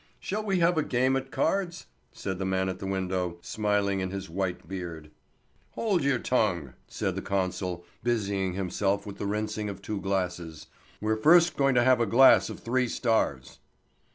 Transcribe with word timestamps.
"Shall 0.19 0.41
we 0.43 0.57
have 0.57 0.79
a 0.79 0.83
game 0.83 1.15
at 1.15 1.29
cards?" 1.29 1.85
said 2.11 2.39
the 2.39 2.43
man 2.45 2.69
at 2.69 2.79
the 2.79 2.87
window, 2.87 3.37
smiling 3.41 3.99
in 3.99 4.09
his 4.09 4.31
white 4.31 4.67
beard. 4.67 5.11
"Hold 5.73 6.03
your 6.03 6.17
tongue!" 6.17 6.73
said 6.87 7.13
the 7.15 7.21
consul, 7.21 7.85
busying 8.01 8.53
himself 8.53 9.05
with 9.05 9.19
the 9.19 9.27
rinsing 9.27 9.69
of 9.69 9.79
two 9.79 10.01
glasses. 10.01 10.65
"We're 11.01 11.21
first 11.21 11.55
going 11.55 11.75
to 11.75 11.83
have 11.83 12.01
a 12.01 12.07
glass 12.07 12.49
of 12.49 12.59
three 12.61 12.87
stars." 12.87 13.59